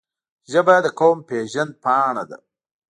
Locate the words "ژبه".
0.51-0.75